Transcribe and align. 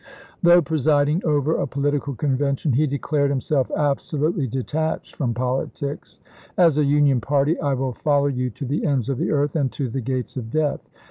Though 0.41 0.63
presiding 0.63 1.21
over 1.23 1.55
a 1.57 1.67
political 1.67 2.15
convention, 2.15 2.73
he 2.73 2.87
declared 2.87 3.29
himself 3.29 3.69
absolutely 3.69 4.47
detached 4.47 5.15
from 5.15 5.35
politics." 5.35 6.19
As 6.57 6.79
a 6.79 6.83
Union 6.83 7.21
party 7.21 7.59
I 7.61 7.75
will 7.75 7.93
follow 7.93 8.25
you 8.25 8.49
to 8.49 8.65
the 8.65 8.83
ends 8.83 9.09
of 9.09 9.19
the 9.19 9.29
earth, 9.29 9.55
and 9.55 9.71
to 9.73 9.89
the 9.89 10.01
gates 10.01 10.37
of 10.37 10.49
death. 10.49 10.79